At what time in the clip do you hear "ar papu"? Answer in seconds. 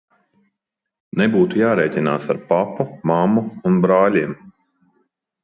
2.35-2.89